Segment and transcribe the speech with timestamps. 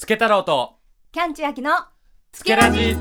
[0.00, 0.76] つけ太郎と。
[1.10, 1.72] キャンチュアキの
[2.30, 2.96] つけラジ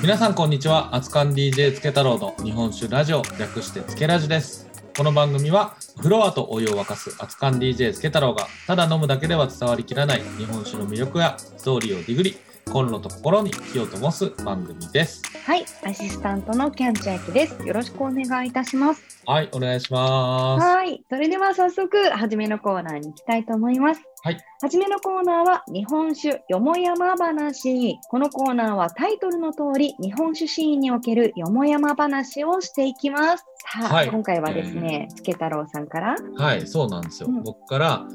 [0.00, 0.94] 皆さんこんにちは。
[0.94, 3.22] 熱燗 DJ つけ太郎の日本酒ラジオ。
[3.36, 4.68] 略してつけラジです。
[4.96, 12.36] この番組はフロアとお湯を沸かす熱燗 DJ つけ太郎がただ飲むだけでは伝わりきらない日本酒の魅力やストーリーをディグリ
[12.72, 15.22] コンロと心に火を灯す番組です。
[15.46, 17.66] はいアシスタントのキャンチュアキです。
[17.66, 19.22] よろしくお願いいたします。
[19.24, 20.66] はいお願いします。
[20.66, 24.02] はいそれでは早速初めのコーナーに行きたいと思います。
[24.22, 24.38] はい。
[24.60, 27.96] 初めのコーナーは日本酒よもやま話。
[28.10, 33.44] このコーナーはタイトルの通り日本酒シーンにおけるよもやま話をしていきます。
[33.72, 34.10] さあ、はい。
[34.10, 36.16] 今回はですね、つけ太郎さんから。
[36.36, 37.42] はいそうなんですよ、うん。
[37.42, 38.06] 僕から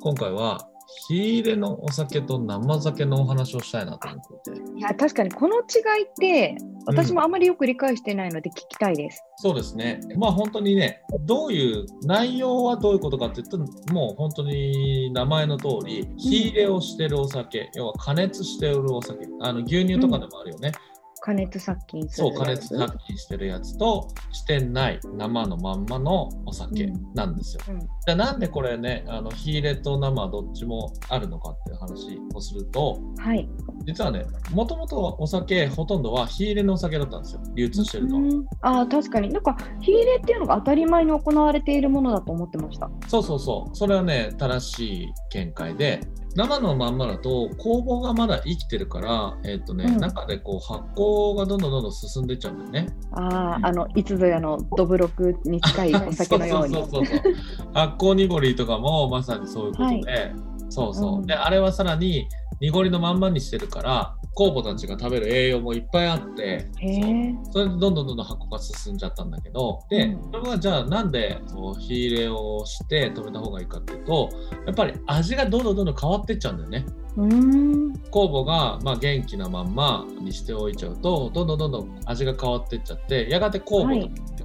[0.00, 0.66] 今回は
[1.08, 10.00] 火入れのお酒と生酒のお話をしたいなと思っていていや確かにこの違いって私もあまりよく理解してないので聞きたいです、そうですね。
[10.16, 20.72] まあ本当にね、どういう、内容はどういうことかって言ったら、もう本当に名前の通り、火入れをしてるお酒、要は加熱してるお酒、あの牛乳とかでもあるよね。
[21.20, 27.14] 加熱殺菌すそう、加熱殺菌してるやつと、してない生のまんまのお酒うん。
[27.14, 27.62] なんですよ。
[27.68, 27.80] うん。
[27.80, 33.48] じゃあなんでこれね、あの火入れと生どっちもあるのかっていう話をすると、はい。
[33.84, 38.16] 実はね、もともとお酒、ほとんどは火入れのお酒だったんですよ、流通してるの。
[38.18, 38.46] うん。
[38.62, 39.28] あー確かに。
[39.28, 42.90] なんか火入れっていうのが当たり前に行われているものだと思ってました。
[43.08, 43.76] そうそうそう。
[43.76, 46.00] それはね、正しい見解で、
[46.34, 52.92] 生のまんまだと酵母がまだ生きてるから、えっ、とね、うん中でこう発酵がどんどんどんどん進んでいっちゃうんだよね。
[53.12, 57.34] あああのいつぞやのどぶろくに近いお酒のようにそうそうそうそう。
[57.74, 60.32] 発酵濁りとかもまさにそういうことで、
[60.68, 61.18] そうそう。
[61.18, 62.28] うんで、あれはさらに
[62.60, 70.32] 濁りのまんまにしてるから、酵母たちが食べる栄養もいっぱいあって、へそそれでどんどんどんどん発酵が進んじゃったんだけど、で、うん。
[70.32, 71.40] それはじゃあなんで
[71.78, 74.28] 火入れをして止めた方がいいかっていうと、
[74.66, 76.86] やっぱり味がどんどんどんどん変わってっちゃうんだよね。
[77.16, 77.92] うーん。
[78.10, 83.94] 酵母がまあ元気なまんまにしておいちゃうと、どんどんどんどん味が変わってっちゃって、やがて酵母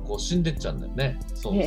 [0.06, 1.20] こう死んでっちゃうんだよね。
[1.34, 1.52] そうそう。
[1.54, 1.64] そう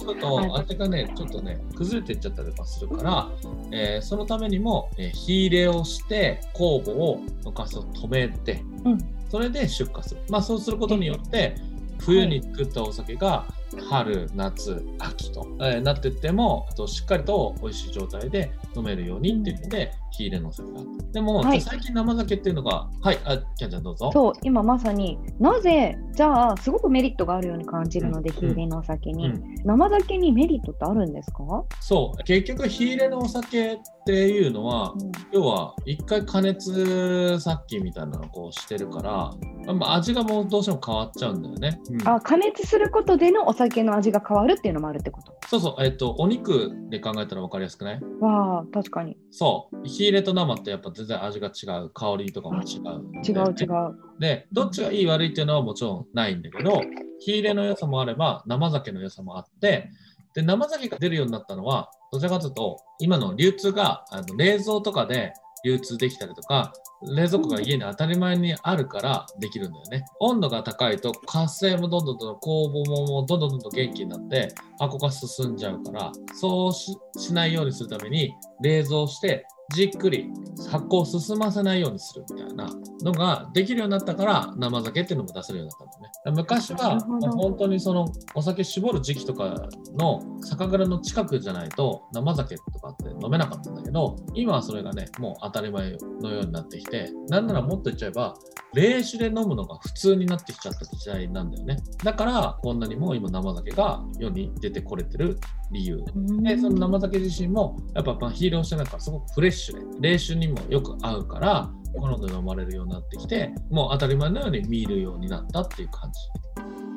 [0.00, 3.30] するはいと味がね、ちょっとね、崩れていっちゃったりとかするから、
[3.72, 8.98] えーそのためにも、えー火入れをして酵母を溶かすを止めて、うん
[9.30, 10.20] それで出荷する。
[10.28, 11.56] まあそうすることによって、
[11.98, 13.44] 冬に作ったお酒が
[13.88, 21.12] 春、夏、秋と、えーなってっても、あとしっかりと美味しい状態で飲めるようにっていうので、火入れのお酒があった。
[21.12, 21.60] でも、はい。
[21.60, 24.10] 最近生酒っていうのが、はい、あ、キャンちゃんどうぞ。
[24.12, 28.36] そう今まさになぜじゃあすごくメリットがあるように感じるので、うん。
[28.36, 29.54] 火入れのお酒に、うん。
[29.64, 31.38] 生酒にメリットってあるんですか、
[31.80, 35.12] そう、結局火入れのお酒っていうのは、うん。
[35.32, 41.80] 要は一回加熱殺菌みたいなのをこうしてるから、まあ、味がもうどうしても変わっちゃうんだよね。
[41.90, 42.08] うん。
[42.08, 45.34] あ加熱することでのお酒の味が変わるっていうのもあるってこと？
[45.48, 48.00] そうそう、えっと、お肉で考えたら分かりやすくない？
[48.20, 49.16] わあ確かに。
[49.30, 54.20] そう、火入れと生ってやっぱ全然味が違う、香りとかも違う、違う違う。
[54.20, 56.80] で、どっちがいい悪いっていうのはもちろんないんだけど、
[57.20, 59.90] 火入れの良さもあれば、生酒の良さもあって、
[60.34, 65.32] で、生酒が出るようになったのは、どちらかというと、今の流通があの冷蔵とかで
[65.64, 70.04] 流通できたりとか、冷蔵庫が家に当たり前にあるからできるんだよね。
[70.20, 80.30] 温度が高いと活性もどんどんどん酵母もどんどんどんどん元気になって発酵が進んじゃうからそうししないようにするために冷蔵してじっくり
[80.70, 82.70] 発酵を進ませないようにするみたいな
[83.02, 86.42] のができるようになったから生酒っていうのも出せるようになったんだよね。
[86.42, 89.68] 昔は本当にそのお酒絞る時期とか
[89.98, 98.34] の酒蔵の近くじゃないと生酒とかって飲めなかったんだけど今はそれがねもう当たり前のようになってきてなんならもっと言っちゃえば
[98.76, 101.78] 冷酒で飲むのが普通になってきちゃった時代なんだよね。
[102.04, 105.38] だからこんなにも今生酒が世に出てこれてる
[105.72, 106.04] 理由。
[106.42, 116.20] で、その生酒自身も、やっぱまあ火入れをしてないから、すごくフレッシュで、冷酒にもよく合うから、好んで飲まれるようになってきて、もう当たり前のように見るようになったっていう感じ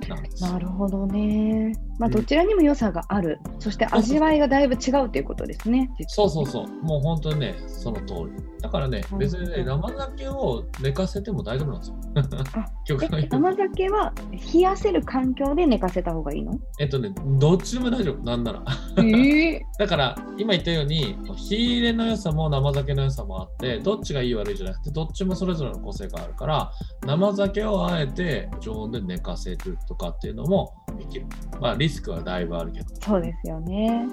[0.07, 0.43] なんです。
[0.43, 1.73] なるほどね。
[1.97, 3.39] まあ、うんどちらにも良さがある。
[3.59, 5.89] そして味わいがだいぶ違うということですね。
[6.07, 8.44] そうそうそう、もう本当にね、その通り。
[8.62, 11.95] だからね、別にね、生酒を寝かせても大丈夫なんですよ。
[13.29, 14.13] 生酒は
[14.53, 16.53] 冷やせる環境で寝かせた方がいいの？
[16.79, 18.63] えっとね、どっちでも大丈夫、なんなら。
[18.97, 26.71] ええ だから今言ったように火入れの良さも生酒の良さもあってどっちがいい悪いじゃなくてどっちもそれぞれの個性があるから
[27.06, 31.25] 生酒をあえて常温で寝かせるとかっていうのもできる
[31.59, 34.06] まあリスクはだいぶあるけどそうですよね。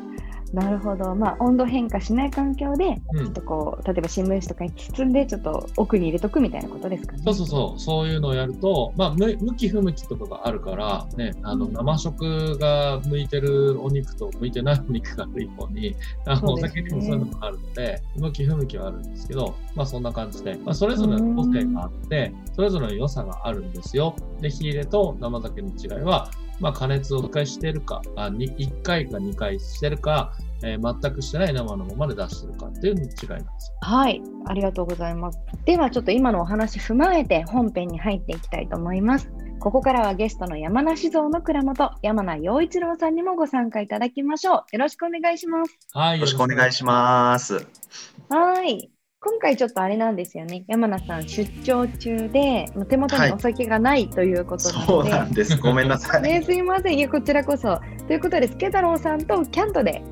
[0.56, 1.14] なるほど。
[1.14, 7.22] まあ、温度変化しない環境で、うんちょっとこう、例えば新聞紙とかに包んで、ちょっと奥に入れとくみたいなことですかね。
[7.26, 15.94] そうそうそう、そういうのをやると、まあ、む向き不向きとかがあるから、ね、あのうん生食が向いてるお肉と向いてないお肉がある一方に、
[16.24, 24.16] あのね酒にもそういうのがあるので、向き不向きはあるんですけど、まあ、そんな感じで、まあ、それぞれの個性があって、それぞれの良さがあるんですよ。
[24.40, 26.30] で、火入れと生酒の違いは、
[26.60, 30.32] まあ、加熱を1回してるか、あに1回か2回してるか、
[30.62, 33.44] えー全くしてない生のままで出してるかっていう違いなんですよ。
[33.82, 35.38] はい、ありがとうございます。
[35.64, 39.30] ではちょっと今のお話踏まえて本編に入っていきたいと思います。
[39.58, 44.54] ここからはゲストの山梨蔵の蔵元、山名陽一郎さんにもご参加いただきましょう。
[44.72, 45.78] よろしくお願いします。
[45.92, 47.66] はい、よろしくお願いします。
[48.28, 48.90] はい。
[49.18, 50.64] 今回ちょっとあれなんですよね。
[50.68, 55.56] 山名さん出張中で、まあ手元にお酒がないということなそうので、なんです。
[55.56, 56.22] ごめんなさい。
[56.22, 56.94] ね、すいません。
[56.96, 57.80] いや、こちらこそ。
[58.06, 60.02] ということで、スケ太郎さんとキャントで、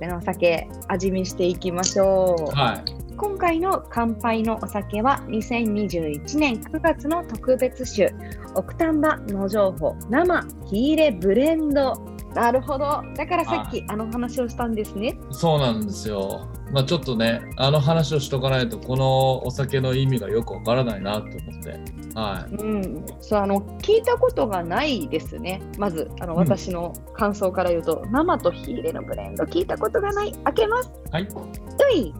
[0.00, 2.56] ちょっとね、お酒味見していきましょう。
[2.56, 3.00] はい。
[3.16, 8.14] 今回の乾杯のお酒は2021年9月の特別酒
[8.54, 11.92] 奥丹波野情報生火入れブレンド
[12.34, 16.48] なるほどだからさっきあの話をしたんですねそうなんですよ。
[16.72, 22.00] まあちょっとね、あの話をしとかないと、このお酒の意味がよくわからないなと思って。
[22.14, 31.10] はうんそうあの聞いたことがないですねまずあのうん私の感想から言うと、生と火入れのブレンド聞いたことがない開けますい。
[31.10, 31.22] はい。
[31.24, 32.14] うい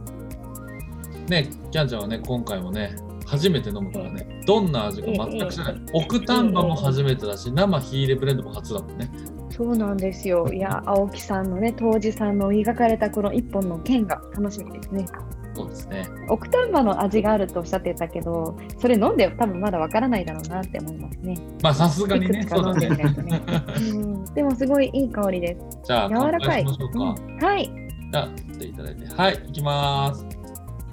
[1.28, 5.74] ね、キャンちゃんはね、今回もね、初めて飲むからね、どんな味か全く知らない。
[5.94, 9.08] 奥丹波も初めてだし、生火入れブレンドも初だもんね。
[9.50, 15.04] そうなんですよいや青木さんのね当時さんの描かれたこの一本の剣が楽しみですね
[15.52, 16.08] そうですね。
[16.28, 21.36] 奥丹波の味があるとおっしゃってたけど、それ飲んで多分まだわからないだろうなって思いますね。
[21.60, 23.02] まあさすがにねいく、つかそうだ飲んでみね。
[23.02, 23.42] ないとね。
[23.76, 25.78] うん、でもすごいいい香りです。
[25.84, 26.64] じゃあ、柔乾らかい。
[26.64, 26.98] 杯しましょうか。
[27.00, 27.64] うんはい、
[28.12, 29.06] じゃあ、取っていただいて。
[29.06, 30.26] はい、いきます。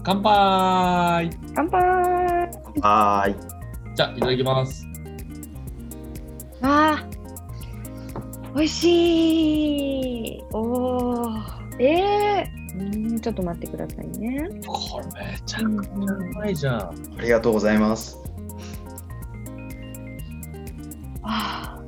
[0.03, 1.81] 乾杯乾杯
[2.81, 3.35] はーい。
[3.95, 4.87] じゃあ、いただきます。
[6.63, 7.06] あー、
[8.57, 14.49] 美味しいおー、えー、うんちょっと待ってくださいね。
[14.65, 16.79] これめちゃうんくちゃうまいじゃん。
[16.79, 18.17] ありがとうございます。
[21.21, 21.79] あ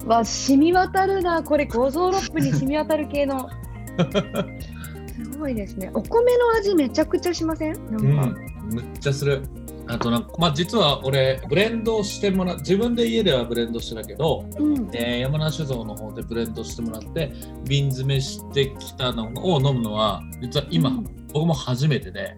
[0.00, 1.42] ーわ、染み渡るな。
[1.42, 3.48] これ、五臓六腑に染み渡る系の。
[5.32, 5.90] すごいですね。
[5.94, 7.72] お米の味めちゃくちゃしません？
[7.90, 9.42] なんか、うん、むっちゃする。
[9.86, 14.90] あとなんか、まあ、実は俺、ブレンドしてもら自分で家ではブレンドしてたけど、うん。
[14.94, 17.32] えー山梨酒造の方でブレンドしてもらって、
[17.64, 22.36] 瓶詰めしてきたのを飲むのは、実は今、うん僕も初めてで、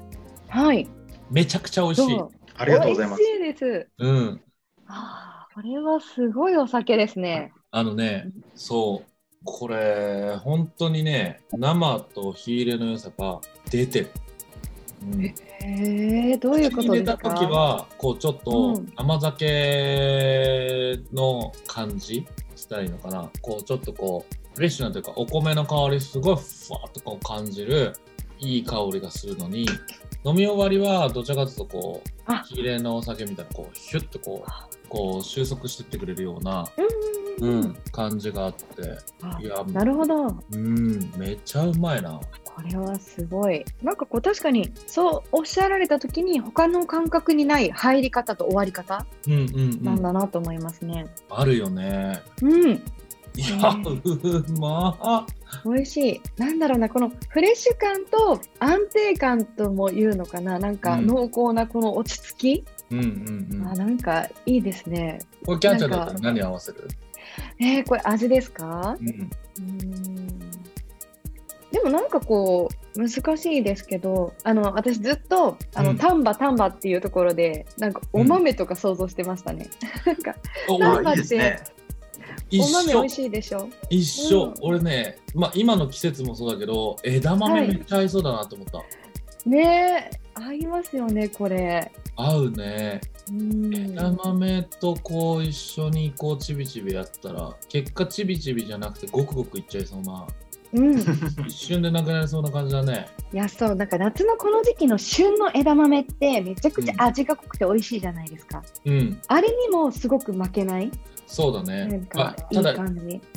[0.48, 0.88] はい。
[1.30, 2.20] めちゃくちゃ美味しい。
[2.56, 3.22] ありがとうございます。
[3.22, 3.88] 美味しいです。
[3.98, 4.40] うん。
[4.86, 7.52] ああ、これはすごいお酒ですね。
[7.70, 9.10] あのね、そう、
[9.44, 13.40] これ、本当にね、生と火入れの良さが
[13.70, 14.10] 出てる。
[15.02, 15.34] うん
[15.66, 18.92] へえ、どういうこと口に入れたですか時はこうちょっとうん。
[18.96, 23.28] 甘酒の感じしたらいいのかな？
[23.42, 27.92] こうちょっとこうフレッシュなというかお米の香りすごいふわっとこう感じる
[28.38, 29.66] いい香りがするのに
[30.24, 32.42] 飲み終わりはどちらかというとこうあ。
[32.46, 37.76] 火入れのお酒みたいなこうヒュッとこうこう収束してってくれるような、うんうんうん。
[37.92, 38.64] 感じがあって
[39.22, 40.26] あいやなるほど。
[40.52, 43.64] うんめっちゃうまいなこれはすごい。
[43.82, 51.06] なんかこう確かにそうおっしゃられた時に他の感覚にない入り方と終わり方うんうんなんうんだなと思いますね。
[51.28, 52.82] あるよねうん。
[53.38, 55.34] いやうまっ
[55.66, 56.20] 美味しい。
[56.38, 60.58] なんだろうな、このフレッシュ感と安定感とも言うのかな。
[60.58, 62.64] なんかうん濃厚なこの落ち着き。
[62.90, 65.18] うんうんうんあ、なんかいいですね。
[65.44, 66.88] これキャンちゃんだったら何合わせる？
[67.58, 68.96] えー、これ味ですか？
[69.00, 69.08] うん。
[69.08, 70.38] うーん。
[71.72, 75.98] でもなんかこう難しいですけどあの私ずっとあの、うん。
[75.98, 79.68] 丹波丹波っていうところでなんかお豆とか想像してましたね、
[80.06, 80.34] なんか
[80.68, 81.60] お丹波あいいですね。
[82.52, 83.68] お豆美味しいでしょ？
[83.90, 84.54] 一緒、うん。
[84.62, 87.40] 俺ね、まあ、今の季節もそうだけど枝はい。
[87.40, 91.90] 豆めっちゃ合いそうだなと思った、ねえ合いますよねこれ。
[92.14, 93.00] 合うね。
[93.30, 100.26] うん枝豆とこう一緒にこうちびちびやったら結果ちびちびじゃなくてごくごくいっちゃいそうな
[100.72, 101.02] うん、い
[101.46, 103.06] 一瞬でなくなりそうな感じだね。
[103.32, 109.18] やそうなんか夏のこの時期の旬の枝豆ってめちゃくちゃ味が濃くて美味しいじゃないですか、うん。
[109.28, 110.90] あれにもすごく負けない？
[111.26, 112.74] そうだなんね、あただ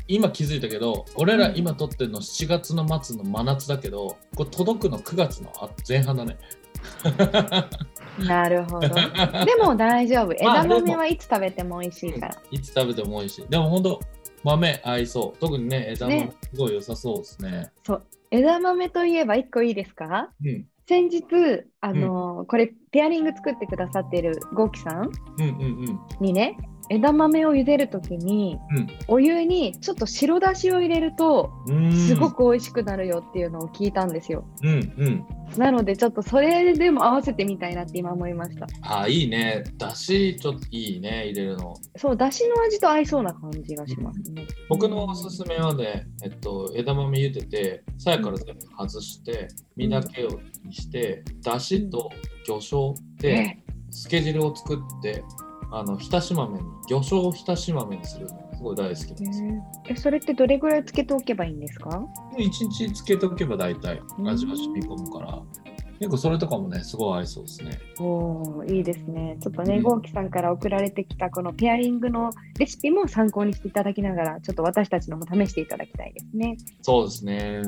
[0.08, 6.38] 今気づいたけど俺ら今撮ってるの7月の末の真夏だけどこれ届くの9月のあ前半だね
[8.27, 8.89] なるほど。
[8.89, 10.27] でも大丈夫。
[10.43, 12.36] まあ枝豆はいつ食べても美味しいから。
[12.51, 14.00] いつ食べても美味しいでも本当
[14.43, 15.39] 豆合いそう。
[15.39, 17.71] 特にね、枝豆ねすごい良さそうですね。
[17.86, 20.29] そう枝豆といえば1個いいですか？
[20.43, 20.65] うん。
[20.88, 21.24] 先日、
[21.81, 26.00] あのーこれペアリング作ってくださってるゴーキさんうんうんうん。
[26.19, 26.57] にね
[26.89, 31.51] 枝豆を茹でるときに、うんお湯にちょっと白だしを入れると
[32.08, 32.29] すご。
[32.31, 34.46] く美味しくなるよっていうのを聞いたんですよ。
[34.63, 35.25] うんうん。
[35.58, 38.67] なのでちょっとそれでも合わせてみたいなって今思いました。
[38.81, 39.63] あ、いいね。
[39.77, 41.74] だし、ちょっといいね、入れるの。
[41.96, 44.46] そう、だしの味と合いそうな感じがしますね。
[44.69, 52.12] 僕のおすすめはね、えっと、枝豆茹でて、さやから全部外して、身だけをにして、だしと
[52.46, 55.24] 魚醤で、えつけ汁を作って、
[55.72, 59.50] あの、浸し豆に、魚醤を浸し豆にするの、すごい大好きなんですよ。
[59.90, 62.02] えそれってどれぐらいつけておけばいいんですか？
[62.38, 65.40] 一日つけておけば大体うん味が染み込むから、
[66.00, 67.80] 結構それとかもね、すごい合いそうですね。
[68.00, 69.38] おーいいですね。
[69.42, 76.58] ちょっとね、うんゴーキさんから送られてきたこのペアリングのレシピも参考にしていただきながら、ちょっと私たちのも試していただきたいですね。
[76.82, 77.62] そうですね。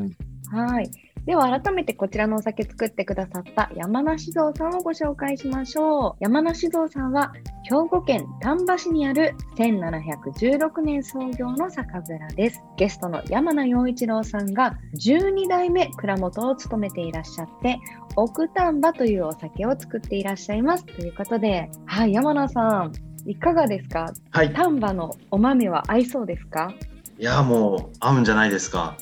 [0.50, 0.90] はい。
[1.26, 6.16] では改めてこちらのお酒作ってくださった山梨蔵さんをご紹介しましょう。
[6.20, 7.32] 山梨蔵さんは
[7.64, 12.64] 兵庫県丹波市にある1716年創業の酒蔵です。
[12.76, 17.78] ゲストの山名洋一郎さんが12代目蔵元を務めていらっしゃって、
[18.16, 20.86] 奥丹波というお酒を作っていらっしゃいます。
[20.86, 22.92] ということで、はい、山名さん、
[23.28, 24.12] いかがですか？
[24.32, 24.52] はい。
[24.54, 26.74] 丹波のお豆は合いそうですか、
[27.20, 28.98] いや、もう合うんじゃないですか。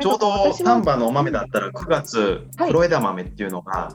[0.00, 3.94] ちょうど丹波のお豆だったら9月、はい黒枝豆っていうのが、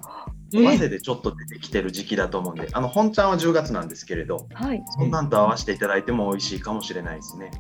[0.54, 4.84] え早稲でちょっと出てきてる時期だと思うんで、あの本ちゃんは10月なんですけれど、はい。
[4.98, 7.52] そんなんと合わせていただいても美味しいかもしれないですね。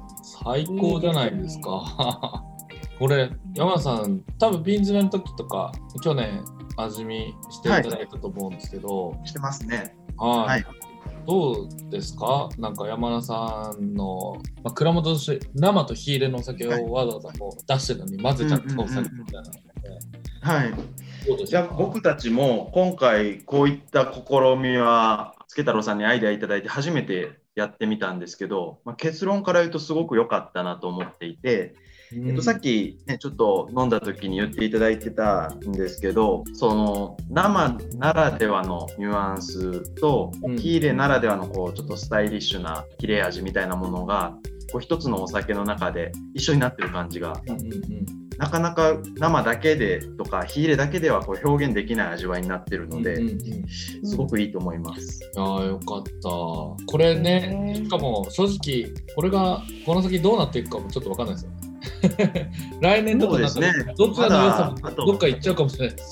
[0.43, 2.43] 最高じゃないですか。
[2.99, 5.71] これ、山田さん、多分瓶詰めの時とか、
[6.03, 6.43] 去年
[6.77, 9.95] 味見していただいたと思うんですけど、してますね。
[10.17, 10.65] はい。
[11.21, 12.49] はいどうですか？
[12.57, 16.83] なんか山田さんの、まあ、蔵元として生と火入れのお酒はい。
[16.83, 19.59] をわざわざこう出してるのに混ぜちゃったお酒みたいなので、
[20.41, 20.73] はい。
[21.45, 31.75] じゃあ僕たちも今回こういった試みは助太郎さんにアイデアいただいて初めてやってみたんですけど、まあ、結論から言うとすごく良かったなと思っていて、
[32.13, 44.35] えっと、さっき、ね、ちょっと飲んだ時に言っていただいてたんですけどその生ならではのニュアンスとうん火入れならではのこうちょっとスタイリッシュな切れ味みたいなものが
[44.71, 53.61] こう一つのお酒の中で一緒になってる感じがうんうんうんなかなか生だけでとか火入れだけではこう表現できない味わいになってるので、うんうんうん
[54.03, 55.19] すごくいいと思います。
[55.37, 56.29] ああよかった。
[56.29, 61.51] これね、しかも正直、これがこの先どうなっていくかもちょっとわかんないですよ。
[62.81, 66.03] 来年とかですねどちらの良さもどっか行っちゃうかもしれないし。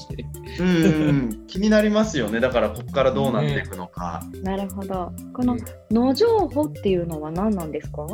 [0.59, 2.39] うん気になりますよね。
[2.39, 4.21] だからここからどうなっていくのか。
[4.43, 5.11] なるほど。
[5.33, 5.57] この
[5.91, 8.05] 野情報っていうのは何なんですか？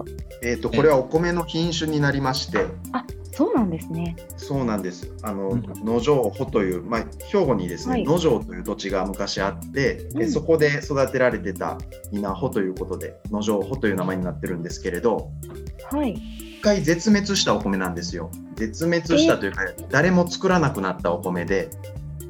[0.44, 2.66] えっ、とこれはお米の品種になりまして、
[3.36, 4.16] そうなんですね。
[4.38, 5.12] そうなんです。
[5.22, 11.78] あの、うん野城穂という、まあ、兵庫にですね、はい野城という土地が昔あって、うんでそこで育てられてた
[12.12, 15.32] 稲穂ということで、野城穂という名前になってるんですけれど、
[15.92, 16.14] はい。
[16.14, 18.32] 一回絶滅したお米なんですよ。
[18.56, 21.70] 絶滅したというか、誰も作らなくなったお米で、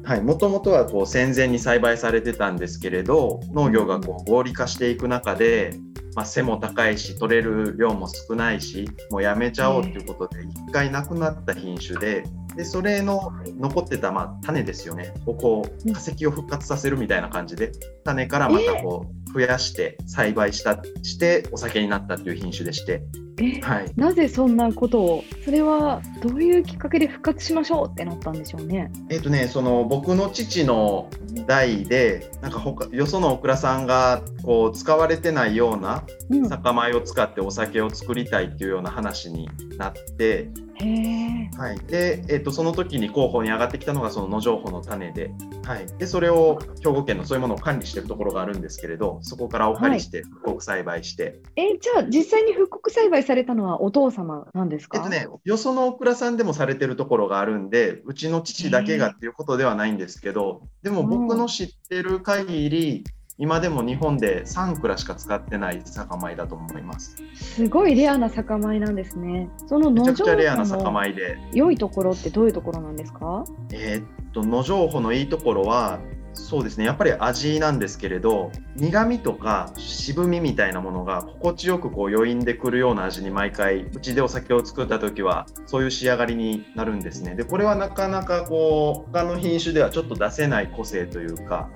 [0.02, 5.78] はい、もともとはこう戦前に栽培されてたんですけれど、農業がこう合理化していく中で、
[6.16, 12.24] まあ、背も高いし、取れる量も少ないし、もうやめちゃおうということで、1回なくなった品種で、
[12.56, 17.70] でそれの残ってたまあ種ですよね、をこう化石を復活させるみたいな感じで、
[18.06, 23.02] 種からまたこう増やして栽培したしてお酒になったっていう品種でして、
[23.38, 25.24] え、はい、なぜそんなことを？
[25.44, 28.90] それはどういうきっかけで復活しましょうってなったんでしょうね。
[29.10, 31.10] えっ、とね、その僕の父の
[31.46, 41.50] 代で、なんか他よそのオクラさんがこう使われてないようなうん、酒米を使ってお酒を作りたいっていうような話になって、へえ。
[41.58, 45.30] はい、で、えっとその時に候補に上がってきたのがその野情報の種で,、
[45.66, 54.98] はい、でそれを兵庫県のそういうものを管理してるところがあるんですけれどそこからお借りして復刻栽培して、え、じゃあ実際に復刻栽培されたのはお父様なんですか？
[54.98, 63.04] えっとね、よそのオクラさんでもされてるところがあるんでうちの父だけがっていうことではないんですけどでも僕の知ってる限り
[63.38, 67.16] 今でも日本で3蔵しか使ってない酒米だと思います。
[67.34, 69.50] すごいレアな酒米なんですね。
[69.66, 73.44] そのめちゃく野情ちゃレアな酒米で、良いところってどういうところなんですか？
[73.72, 74.04] えーっ
[74.36, 75.98] と野情報のいいところは
[76.34, 87.34] そうですねやっぱり味なんですけれど苦味とか渋みみたいなものが心地よくこう余韻でくるような味に毎回うちでお酒を作った時はそういう仕上がりになるんですね。
[87.34, 91.70] でこれはなかなかこう他の品種ではちょっと出せない個性というか。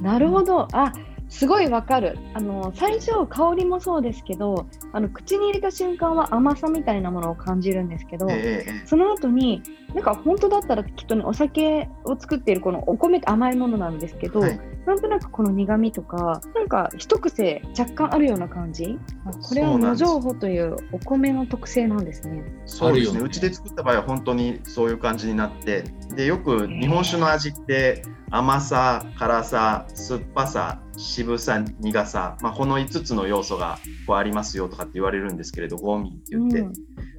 [0.00, 0.66] なるほど。
[0.72, 0.92] あ
[1.28, 2.18] すごいわかる。
[2.34, 8.86] あの最初香りもそうですけどあの口に入れた瞬間は甘さみたいなものを感じるんですけど、ええ。
[8.86, 9.62] その後に
[9.94, 14.60] なんか本当だったらきっとねお酒を作っているこのお米って甘いものなんですけど、はい。
[14.86, 18.98] なんとなくこの苦味とかなんか一癖若干あるような感じ。
[19.26, 22.42] あこれは野情報というお米の特性なんですね。
[22.66, 23.12] そうですね。
[23.12, 23.20] あるよね。
[23.20, 36.72] うちで作った場合は本当にそういう感じになってでよく日本酒の味って甘さ辛さ酸っぱさ渋さ苦さ、まあ、この5つの要素がこうありますよとかって言われるんですけれどゴミって言って、うん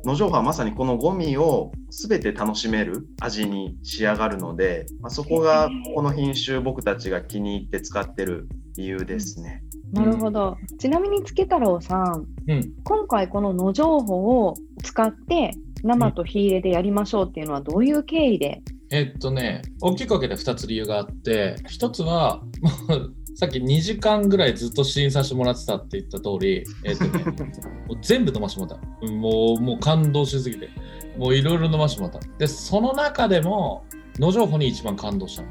[0.03, 9.63] 野情報はまさにこのゴミを全て楽しめる味に仕上がるので、まあ、そこがこの品種僕たちが気に入って使ってる理由ですね。
[9.91, 10.57] なるほど。
[10.79, 15.51] ちなみにつけ太郎さん、うん、今回この野情報を使って
[15.83, 22.41] 生と火入れでやりましょうっていうのはどういう経緯で、えっとね、大きく分けて2つ理由があって、1つは、
[22.87, 27.23] もうさっき2時間ぐらいずっと試飲させてもらってたって言った通り、 えっとね、
[27.87, 28.87] もう全部飲ましてもらった。
[29.01, 30.69] うんもう、もう感動しすぎて、
[31.17, 32.37] もういろいろ飲ましてもらった。
[32.37, 33.83] で、その中でも、
[34.19, 35.47] 野情報に一番感動したの。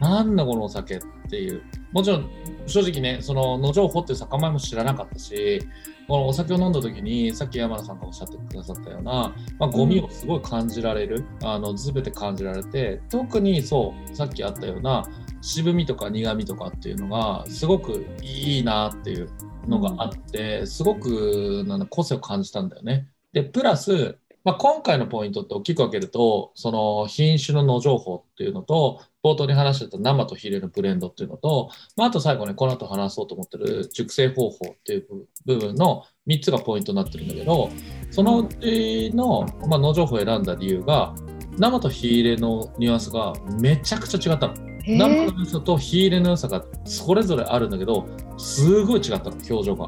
[0.00, 1.60] なんだこのお酒っていう。
[1.92, 2.30] もちろん、
[2.66, 5.60] 正直ね、その野情報っていう酒米も知らなかったし、
[6.08, 15.04] このお酒を飲んだ時に、さっき山田さんがおっしゃってくださったような、まあ、ゴミをすごい感じられる、あの、すべて感じられて、特にそう、さっきあったような、
[15.42, 19.28] 渋みとか苦みとかっていうのが、すごくいいなっていう
[19.66, 23.08] のがあって、すごくなんだ個性を感じたんだよね。
[23.32, 35.06] で、プラス、まあ、今回のポイントって大きく分けると、その品種の野情報っていうのと、冒頭に話してた生と火入れのブレンドっていうのと、まあ、あと最後ね、この後話そうと思ってる熟成方法っていう
[35.46, 37.70] 部分の3つがポイントになってるんだけど、
[38.10, 41.14] そのうちの、まあ、野情報を選んだ理由が、
[41.58, 44.71] 生と火入れのニュアンスがめちゃくちゃ違ったの。
[44.84, 48.06] へ生ーの良さと火入れの良さがそれぞれあるんだけど、
[48.38, 49.86] すごい違ったの、表情が。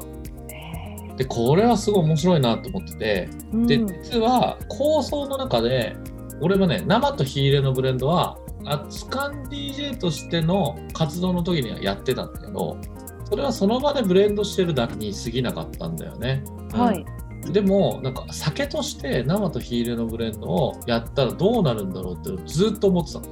[1.17, 3.29] で、これはすごい面白いなと思ってて、
[3.67, 5.95] で、うん実は構想の中で、
[6.41, 12.77] 俺もね、生と火入れのブレンドは、あスカン DJ としての活動の時にはやってたんだけど、
[13.29, 16.43] それはその場でブレンドしてるだけに過ぎなかったんだよね。
[16.73, 17.05] うんはい。
[17.51, 23.25] でも、なんか酒として生と火入れのブレンドをやったらどうなるんだろうってずっと思ってたの。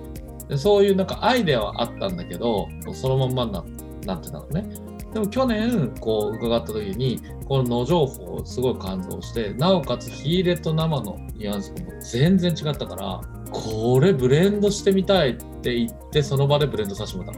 [0.54, 3.64] でそういうなんかアイデアはあったんだけど、そのまんまにな
[4.06, 4.68] なってたのね。
[5.14, 17.36] でも去年こう伺った時に、この野情報すごい感動して、なおかつ火入れと生のニュアンスがもう全然違ったから、これブレンドしてみたいって言って、その場でブレンドさせてもらっ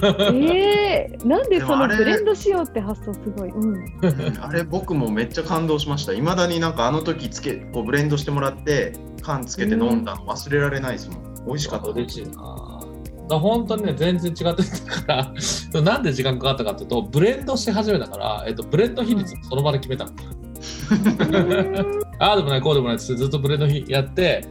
[0.00, 0.26] た。
[0.32, 3.50] えー、なんでそのブレンドしようって発想すごい。
[3.50, 3.74] うん。
[3.74, 6.12] うんあれ僕もめっちゃ感動しました。
[6.12, 11.35] いまだになんかあの時つけこうブレンドしてもらって缶つけて飲んだの忘れられないですもん。
[11.46, 11.88] 美味しかった。
[11.88, 12.80] 嬉しいな。
[13.28, 15.32] だ本当にね、全然違ってたか
[15.72, 20.12] ら、 なんで時間かかったかっていうと、ブレンドし始めたから、えっと、ブレンド比率その場で決めたの。
[22.18, 24.44] ああでもない、こうでもないってずっとブレンド比やって、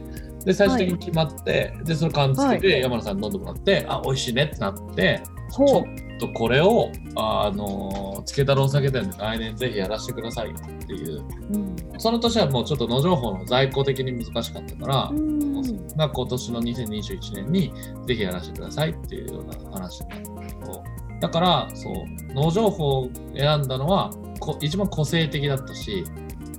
[0.46, 5.84] で、最終的に決まって、で、その缶つけて山田さんに飲んでもらって、あ、美味しいねってなって、ちょ。
[6.16, 11.22] っとこれを、あの、つけたろう酒店で来年ぜひやらせてくださいっていう。
[11.52, 11.76] うん。
[11.98, 15.86] その年はもうちょっと野情報の在庫的に難しかったから、うん。
[15.96, 17.72] が今年の2021年に
[18.06, 20.84] ぜひやらせてくださいっていうような話になったんだけど、
[21.20, 26.04] だから、そう、農情報を選んだのはこ一番個性的だったし、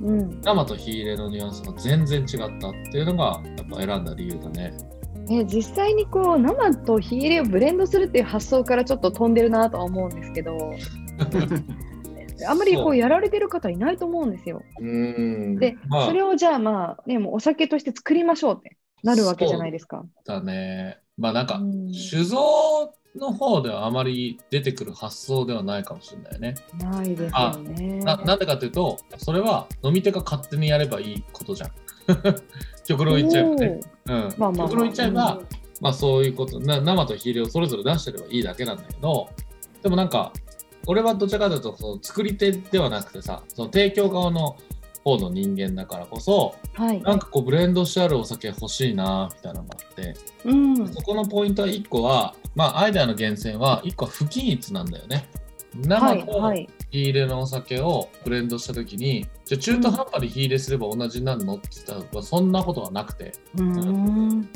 [0.02, 0.42] うん。
[0.42, 4.74] 生と火入れのニュアンスが全然違ったっていうのがやっぱ選んだ理由だね。
[5.30, 10.74] え実際にこう生と火入れをブレンドするっていう発想からちょっと飛んでるなとは思うんですけど
[12.48, 14.62] あんまりこそうやられてる方いないと思うんですよ。
[14.80, 20.06] で、まあそれをじゃあまあ、ね、もうお酒として作りましょうってなるわけじゃないですか。
[20.26, 21.00] だね。
[21.18, 26.56] まあなんかう、ん酒造の方ではあまり出てくる発想ではないかもしれないね。
[26.80, 28.00] ないですよね。
[28.00, 31.72] ななんでかっていうと、それは飲み手が勝手にやればいいことじゃん。
[32.86, 33.80] 極論言っちゃえばね。
[34.06, 34.34] うん。
[34.38, 35.42] まあ極論言っちゃえば、
[35.82, 39.30] まあそういうことな、生と火入れをそれぞれ出してればいいだけなんだけど、
[39.84, 40.32] でもなんか、
[40.86, 44.58] 俺はどちらかというと、その作り手ではなくてさ、その提供側の
[45.08, 47.02] 方の人間だからこそ、はい。
[47.02, 50.88] なんかこうブレンドしてあるお酒欲しいなみたいなのがあって、うん。
[50.94, 55.28] そこのポイントは1個は、まあアイデアの源泉は1個は不均一なんだよね。
[55.96, 56.20] はい。
[56.20, 56.70] 生とはい。
[56.90, 63.34] 火入れのお酒をブレンドしたときに、じゃあ中途半端に火入れすれば同じになるのって言ったら、そんなことはなくて。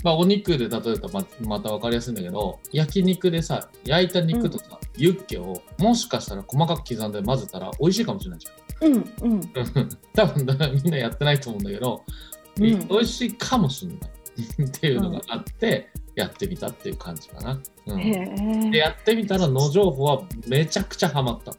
[0.03, 8.47] まあ、お肉で例えたらままた分かりやすいんだけど焼肉でさ焼いた肉とさ、ユッケをもしかしたら細かく刻んで混ぜたら美味しいかもしれないじ
[8.81, 9.13] うん。
[9.21, 9.41] うん。
[9.55, 14.11] ゃ ん多分みんなやってないと思うんだけど、うん美味しいかもしれない
[14.67, 17.59] っていうのがあって、やってみたっていう感じかな。
[17.87, 18.77] うん、へでえ。
[18.77, 21.53] やってみたら野情報はめちゃくちゃハマった。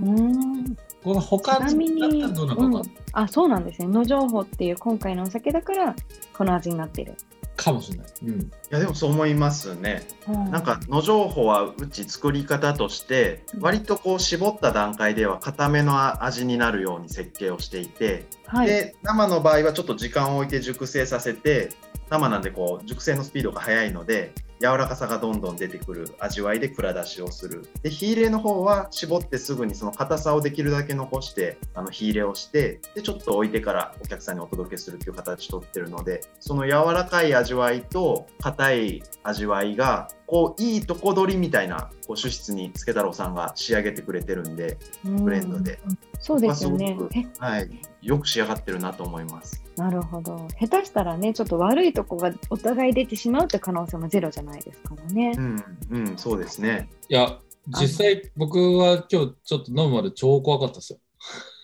[0.00, 0.76] うん。
[1.02, 3.88] これ他ちなみに、だったらどうんあ、そうなんですね。
[3.88, 5.94] 野情報っていう今回のお酒だから、
[6.32, 7.14] この味になっている。
[7.56, 8.06] かもしれない。
[8.24, 8.40] うん。
[8.40, 10.02] いやでもそう思いますね。
[10.26, 18.66] なんか野情報はうち作り方としてうん割とこう絞った段階では固めの味になるように設計をしていて、はい。
[18.66, 21.70] で生の場合はちょっと時間を置いて熟成させて
[22.10, 27.68] 生なんでこう熟成のスピードが速いので柔らかさがどんどん出てくる味わいで蔵出しをする。
[27.82, 45.78] で火入れの方は絞ってすぐにその硬さをできるだけ残してあの火入れをしてでちょっと置いてからお客さんにお届けするっていう形とってるのでその柔らかい味わいと硬い味わいがこういいとこ取りみたいなこう主質に助太郎さんが仕上げてくれてるんで、ブレンドで。
[46.18, 46.96] そうですよね。
[47.38, 47.70] はい、
[48.04, 49.62] よく仕上がってるなと思います。
[49.76, 50.46] なるほど。
[50.60, 55.40] 下手したらね、ちょっと悪いとこがお互い出てしまうって可能性もゼロじゃないですからねう。
[55.40, 56.88] ん、うん、そうですね。
[57.08, 60.98] いや、実際僕は今日ちょっと飲むまで超怖かったですよ。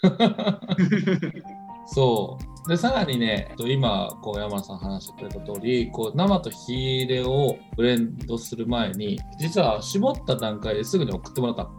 [1.87, 2.50] そう。
[2.69, 11.71] で、さらにね、今、こう山田さん話してくれた通り、こう生と火入れをブレンドする前に、実は絞った段階ですぐに送ってもらったの。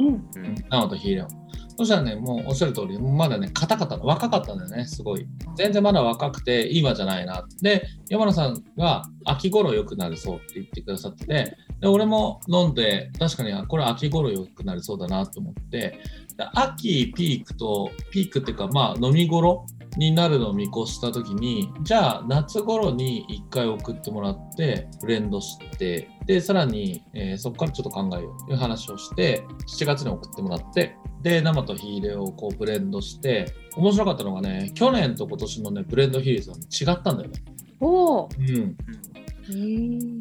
[0.00, 0.06] うん。
[0.06, 1.28] うん生と火入れを。
[1.76, 5.26] そしたらね、もうおっしゃる通り、まだね、硬かったの、若かったんだよね、すごい。
[5.56, 7.46] 全然まだ若くて、今じゃないな。
[7.62, 15.98] で、山野さんが秋頃良くなりそうって言ってくださってて、で俺も飲んで、確かにあこれ秋頃良くなりそうだなと思って、
[16.36, 37.42] で秋ピークと、ピークっていうか、まあ飲み頃になるのを見越した時にじゃあ夏頃に1回送ってもらってブレンドしてでさらに、えーそこからちょっと考えようという話をして7月に送ってもらってで生と火入れをこうブレンドして面白かったのがね去年と今年のねブレンド比率が、ね、違ったんだよね。
[37.80, 38.28] おお。
[38.38, 38.76] うん、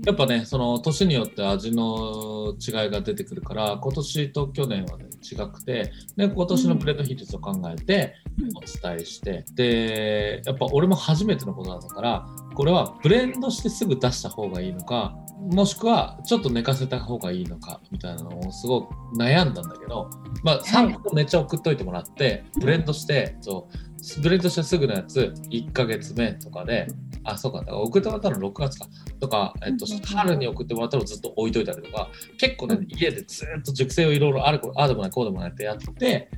[0.05, 8.49] やっぱねその年によって味の違いが出てくるから今年と去年はね違くてで今年のブレンド比率を考えてうん。
[8.57, 15.15] お伝えして、でやっぱ俺も初めてのことだったからこれはブレンドしてすぐ出した方がいいのか
[15.49, 20.09] もしくはちょっと寝かせた方がいいのかみたいなのをすごく悩んだんだけど、
[20.43, 23.90] まあ、参考めっちゃ送っといてもらってブレンドしてそう
[24.21, 26.87] ブレンドしてすぐのやつ1ヶ月目とかで
[27.23, 28.87] あそうかだから送ってもらったの6月か。
[29.19, 36.29] とか、えっと春に送ってもらったのをずっと置いといたりとか結構ねうん家でずっと熟成をいろいろあああでもないこうでもないってやってで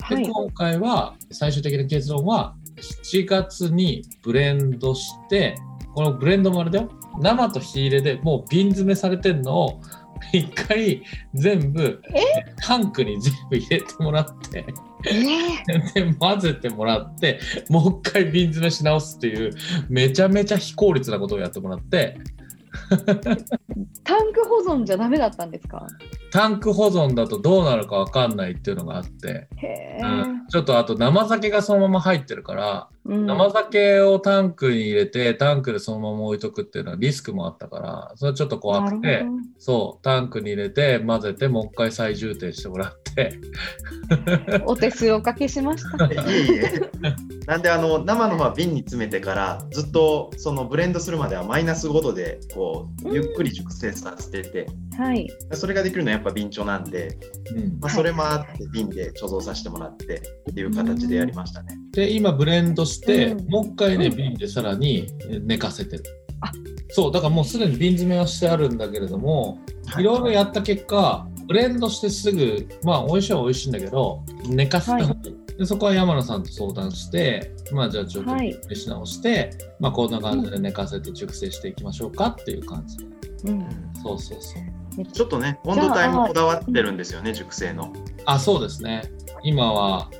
[0.00, 0.26] はい。
[0.26, 2.56] 今回は最終的な結論は
[3.12, 5.56] 7月にブレンドして
[5.94, 6.90] このブレンドもあれだよ。
[7.20, 9.80] 生と火入れでもう瓶詰めされてんのを
[10.32, 11.02] 一回
[11.34, 12.00] 全部
[12.56, 14.64] タンクに全部入れてもらって。
[14.66, 14.89] え
[15.94, 19.52] で混ぜてもらってもう一回瓶詰めし直すっていう
[19.88, 22.16] めちゃめちゃ非効率なことをやってもらって。
[22.18, 22.40] ー
[24.04, 25.84] タンク保存じゃダメだったんですか？
[26.30, 29.48] タンク保存だとどうなるか分かんないっていうのがあって。
[30.02, 30.46] うん。
[30.48, 39.24] ちょっとあと生酒がそのまま入ってるからうん生酒をタンクに入れてタンクでそのまま置いとくっていうのはリスクもあったからそれはちょっと怖くて
[39.58, 43.40] そうタンクに入れて混ぜてもう一回再充填してもらって
[44.64, 46.06] お手数おかけしました。
[46.06, 46.90] いえいえ。
[47.46, 55.28] なんであの生のは瓶に詰めてからずっとそのブレンドするまではマイナス5度でこうゆっくり熟成させてて、はい。
[55.52, 57.18] それができるのはやっぱ瓶貯なんで、
[57.56, 61.79] うんまあ、それもあって瓶で貯蔵させてもらってっていう形でやりましたね。
[61.92, 63.48] で今ブレンドして、うん。
[63.48, 64.16] もう一回ねうん。
[64.16, 65.06] 瓶でさらに
[65.42, 66.04] 寝かせてる。
[66.40, 66.52] あ。
[66.90, 69.58] そうだからもうすでに瓶詰めはしてあるんだけれども
[69.98, 70.02] い。
[70.02, 75.30] ろいろやった結果ブレンドしてすぐまあ美味しいは美味しいんだけど寝かせた方がい。
[75.30, 78.52] い、でそこは山野さんと相談してまあじゃあちょっとはい。
[78.72, 83.04] し直して、まあこんな感じで寝かせて熟成していきましょうかっていう感じ。
[83.44, 83.66] うん。
[84.02, 85.06] そうそうそう。
[85.06, 87.92] ちょっとね温度帯もこだわってるんですよね熟成の。
[88.26, 89.02] あそうですね。
[89.42, 90.10] 今は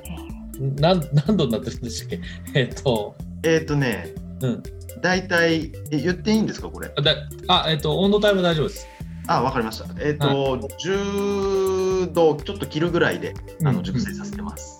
[0.59, 2.21] 何何度になってるんでしたっけ？
[2.59, 4.63] えっとえっ、ー、とね、うん
[5.01, 6.89] 大体え言っていいんですかこれ？
[6.89, 7.15] だ
[7.47, 8.87] あえっと温度帯は大丈夫です
[9.27, 9.85] あわかりました。
[9.99, 13.33] えっ、と、10度ちょっと切るぐらいで
[13.63, 14.79] あうんの熟成させてます。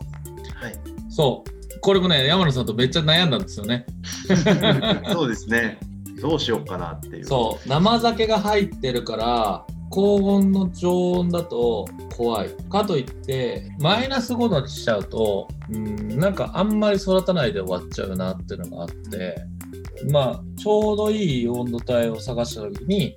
[0.55, 0.73] はい。
[1.09, 1.79] そう。
[1.79, 3.85] これもね、山野さんとめっちゃ悩んだんですよね。
[5.13, 5.79] そうですね。
[6.21, 7.25] どうしようかなっていう。
[7.25, 7.69] そう。
[7.69, 12.49] 生酒が入ってるから、高温の常温だと怖い。
[12.69, 19.35] かといって、マイナス5度にしちゃうと、うん、なんかあんまり育たないで終わっちゃうなっていうのがあって、
[20.09, 23.15] まあ、ちょうどいい温度帯を探した時に、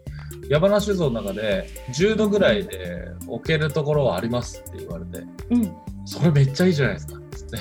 [0.51, 5.77] 山梨酒造の中で10度ぐらいで置けるところはありますって言われて、うん。
[6.05, 7.21] それめっちゃいいじゃないですか。
[7.31, 7.59] つって。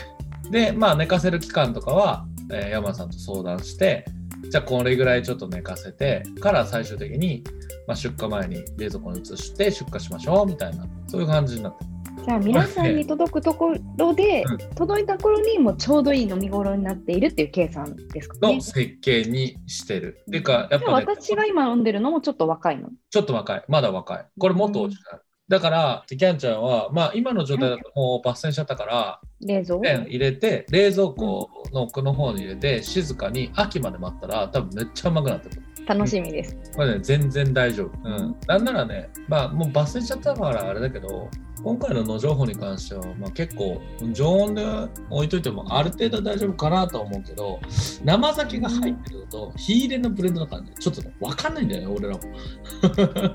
[0.49, 4.05] で、まあ寝かせる期間とかは、えー山田さんと相談して、
[4.49, 7.43] じゃあこれぐらいちょっと寝かせてから最終的に、
[7.87, 11.89] まあ、出荷前に冷蔵庫に移して出荷しましょうみたいなそういう感じになってる
[12.25, 18.61] じゃあ皆さんに届くところで、うん届いた頃にもうちょうどいい飲み頃になっているっていう計算ですかねの。
[18.61, 20.19] 設計にしてる。
[20.21, 22.89] っていうかやっぱね私が今飲んでるのもちょっと若いの？
[23.09, 25.22] ちょっと若いまだ若いこれもっと美味しくなる。
[25.49, 29.79] だからキャンちゃんは、まあ、今の状態だともう抜栓しちゃったから、冷蔵？
[29.79, 35.61] ペン入れて冷蔵庫の奥の方に入れて静かに秋まで待ったら多分めっちゃうまくなってくる。
[35.85, 36.55] 楽しみです。
[36.75, 38.09] これね、全然大丈夫。
[38.09, 38.35] うん。
[38.47, 41.29] なんならね、まあ、もう抜栓しちゃったからあれだけど、
[41.61, 44.65] 今回の野情報に関しては、まあ、結構、常温で
[45.09, 47.59] 置いといてもある程度大丈夫かなとは思うけど、
[48.03, 52.21] 生酒が入ってるのと、火入れのブレンドだからね、ちょっとね、わかんないんだよね、俺らも。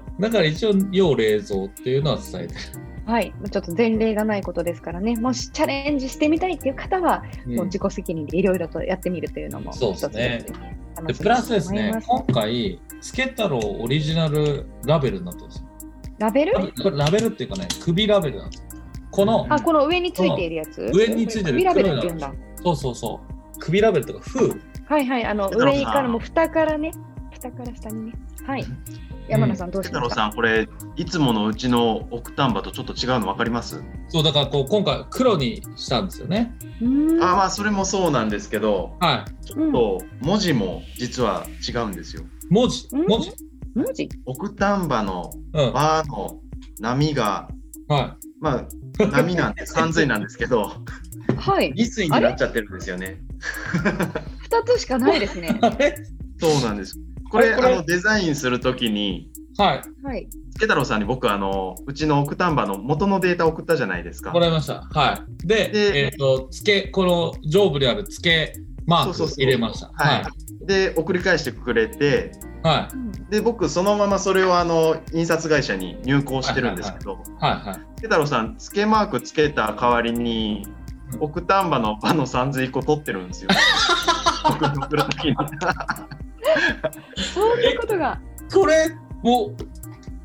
[0.21, 2.61] だから一応、要冷蔵っていうのは伝えてる。
[3.07, 3.33] はい。
[3.51, 5.17] ちょっと前例がないことですからね。
[5.17, 15.68] もしチャレンジしてみたいっていう方は、うんもう自己責任でいろいろとやってみるというのもそう一つですねでプラスですね今回、つけ太郎オリジナルラベルになってるんですよ。
[16.19, 16.73] ラベル？
[16.83, 18.69] これラベルっていうかね、首ラベルなんですよ。
[19.11, 20.91] この、あ、この上についているやつ？
[20.95, 22.33] 上についてる首ラベルって言うんだ。
[22.63, 23.21] そうそうそ
[23.55, 24.49] う、首ラベルとか、風。
[24.87, 25.25] はいはい。
[25.25, 26.93] あの、上からも蓋からね。
[27.33, 28.13] 蓋から下にね。
[28.47, 28.65] はい。
[29.29, 33.85] 山名さんどうしペタロました、さんこれいつものうちの奥丹波とちょっと違うの分かります？
[34.09, 36.55] そうだからこう今回黒にしたんですよね。
[37.21, 39.45] あまあそれもそうなんですけどはい。
[39.45, 42.23] ちょっと文字も実は違うんですよ。
[42.49, 43.07] 文字うん？
[43.07, 43.31] 文字。
[43.79, 45.64] 文字奥丹波のうん。
[45.67, 46.41] はバーの
[46.81, 47.93] 波がい。
[48.41, 48.67] ま
[49.01, 50.73] あ波なんで 三髄なんですけど
[51.37, 51.73] はい。
[51.75, 53.21] 二水になっちゃってるんですよね。
[54.38, 55.59] 二つしかないですね。
[56.41, 56.99] そうなんです。
[57.31, 57.75] これこれ？
[57.75, 59.83] あのデザインするときにはい。
[60.05, 60.29] はい。
[60.53, 64.41] 助太郎さんに僕あのうちの奥丹波の元のデータ送ったじゃないですかも。
[64.41, 64.88] らいました。
[64.91, 65.47] はい。
[65.47, 68.53] で、でえっ、と、付け、この上部にある付け
[68.88, 69.90] マーク入れました。
[69.94, 70.24] はい
[70.66, 72.94] で送り返してくれてはい。
[72.94, 77.53] うんで僕そのままそれをあの印刷会社に入稿してるんですけど、はい。
[77.53, 77.74] はい。
[77.96, 80.66] 助太郎さん付けマークつけた代わりに
[81.20, 83.51] 奥丹波の場の三髄個取ってるんですよ。
[84.48, 85.37] 僕に送るときに。
[87.35, 88.18] そういうことが。
[88.53, 88.88] これ、
[89.22, 89.57] もう、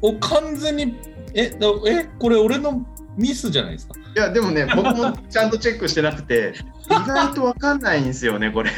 [0.01, 0.95] お完全に、
[1.33, 2.85] え、だえ、これ俺の
[3.17, 3.95] ミスじゃないですか。
[4.15, 6.53] いやでもね 僕もちゃんとチェックしてなくて
[6.85, 8.71] 意外とわかんないんですよねこれ。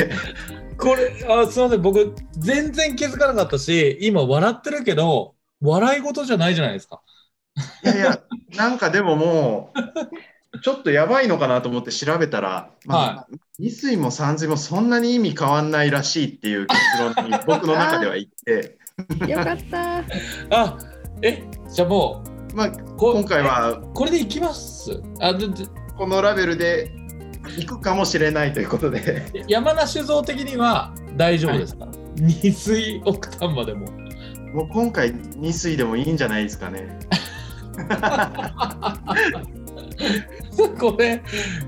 [0.78, 7.02] これ、あすみません、僕、全然気づかなかったし、今笑ってるけど、笑い事じゃないじゃないですか。
[7.84, 8.20] いやいや
[8.58, 9.72] なんかでもも
[10.54, 16.80] うちょっとやばいのかなと思って調べたら、まあ二水も三髄もそんなに意味変わんないらしいっていう結
[17.18, 18.78] 論に僕の中では言って、
[19.28, 20.04] よかった。
[20.50, 20.78] あ、
[21.22, 22.24] え、じゃあも
[22.56, 25.02] まあ、今回はこれでいきます？
[25.20, 25.34] あ、
[25.98, 26.92] このラベルで
[27.58, 29.26] 行くかもしれないということで。
[29.48, 33.88] 山梨酒造的には大丈夫ですか、二水奥丹波でも。
[34.54, 36.98] もう今回二水でもいいんじゃないですかね。
[40.80, 41.22] これ、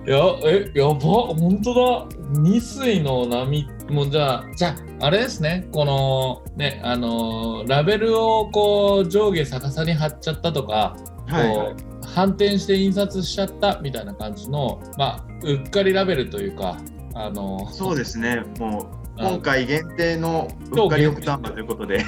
[0.05, 2.05] や、え、やば、本当だ。
[2.29, 16.77] 二水の波、もうじゃあ、じゃあ、あれですね、この、ね、あのーラベルをこう、上下逆さに貼っちゃったとか、はい、こう反転して印刷しちゃったみたいな感じの、まあ、うっかりラベルというか、
[17.13, 18.43] あのーそうですね。
[18.59, 22.03] もうあ今回限定のうっかり奥丹波ということで。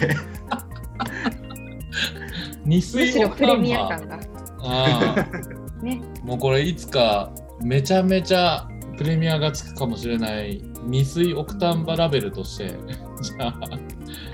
[2.65, 3.61] 二む水しろプレ奥丹波。
[3.61, 4.19] ミア感が。
[4.59, 6.01] あーね。
[6.23, 8.67] もうこれいつかめちゃめちゃ
[8.99, 12.65] プレミアがつくかもしれない未水オクタンバラベルとして。
[13.23, 13.53] じゃあ。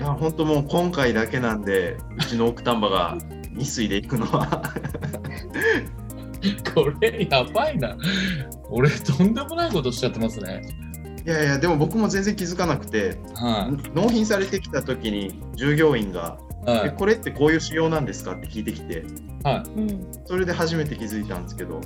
[0.00, 3.16] や本当もう今回だけなんでうちの奥丹波が
[3.52, 4.74] 二水で行くのは。
[6.74, 7.96] これやばいな。
[8.68, 10.62] 俺とんでもないことしちゃってますね。
[11.24, 19.04] いやいやでも僕も全然気づかなくては納品されてきた時に従業員がい、はえいこれってこういう仕様なんですかって聞いてきて。
[19.44, 20.08] はうん。
[20.24, 21.78] それで初めて気づいたんですけど。
[21.78, 21.80] い、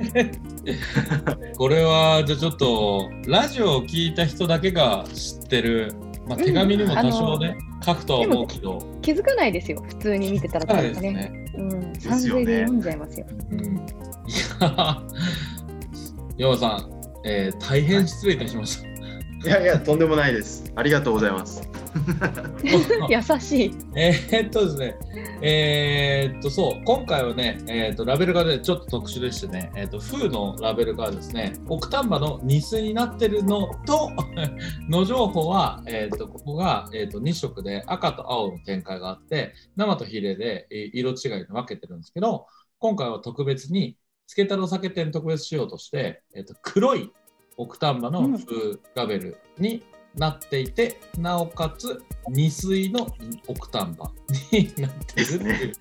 [1.56, 5.94] これはじゃあちょっとラジオを聞いた人だけが知ってる、
[6.26, 9.82] まあ、うん手紙にも多少ね、書くとは思うけど気づかないですよ。
[9.86, 10.88] 普通に見てたらね。
[10.88, 11.92] ですね、うん。
[11.98, 13.26] 三髄で読んじゃいますよ。
[13.50, 13.80] うん、い
[14.58, 15.02] や
[16.38, 16.90] 山 さん、
[17.24, 18.88] えー大変失礼いたしました
[19.48, 21.69] いやいやとんでもないですありがとうございます
[23.08, 23.70] 優しい。
[23.94, 24.96] えーっとですね、
[25.42, 34.10] えーっと、そう、今回はね、えーっと、ラベルがね、ちょっと特殊でしてね、えーっと、風のラベルがですね、奥丹波のニスになってるのと、
[34.88, 42.46] の情報は、えーっと、ここが、えーっと、2色で赤と青の展開があって、生とヒレでえー色違いに分けてるんですけど、
[42.78, 47.12] 今回は特別に、つけ太郎酒店特別仕様として、えーっと、黒い
[47.56, 49.82] 奥丹波の風ラベルに
[50.16, 53.06] なっていてなおかつ二水の
[53.46, 54.10] オクタンバ
[54.52, 55.72] になってるっていう、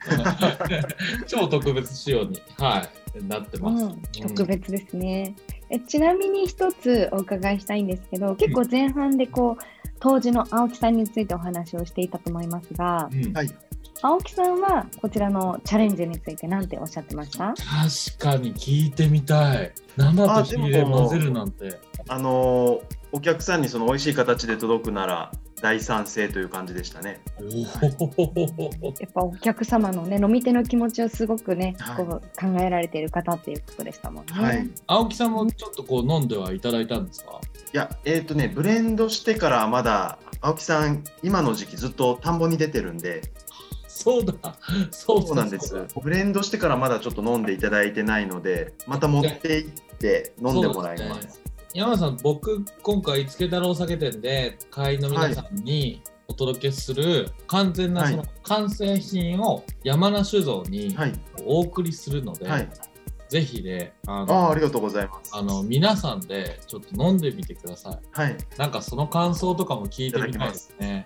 [1.28, 2.88] 超特別仕様に、は
[3.20, 3.86] い、なってます。
[3.86, 5.36] うん、特別ですね。
[5.70, 9.64] えちなみに一つお伺いしたいんですけど、結構前半でこう、
[10.00, 13.50] 当時の青木さんについてお話をしていたと思いますが、うんはい
[14.02, 17.54] 青木さんはこちらのチャレンジについて何ておっしゃってました？
[18.18, 19.74] 確かに聞いてみたい。
[19.98, 21.82] 生と火でも混ぜるなんて。
[22.08, 27.20] あのーお客さんにその美味しい形で届くなら大賛成という感じでしたね。
[27.40, 34.32] やっぱお客様のね、飲み手の気持ちをすごくね、はいこう考えられている方っていうことでしたもんね。
[34.34, 34.66] はい。
[34.66, 37.42] い青木さんもちょっとこう飲んではいただいたんですか？
[37.74, 43.24] や、えっ、とね、ブレンドしてからまだ青木さん今の時期ずっと田んぼに出てるんで、
[43.88, 44.34] そうだ。
[44.92, 45.76] そうだそうなんです。
[46.02, 51.42] ブレンドしてからまだちょっと飲んでいただいてないので、また持って行って飲んでもらいます。
[51.74, 61.14] 山田さん、僕、今回、つけ太郎酒店で会員の皆さんにお届けする完全なはいその完成品を山梨酒造にはい。
[61.46, 62.70] お送りするので、はい。
[63.30, 65.32] ぜひね、あああ、のありがとうございます。
[65.36, 68.00] あの皆さんでちょっと飲んでみてください。
[68.12, 68.38] はい。
[68.58, 71.04] なんかその感想とかも聞いてみたいですね。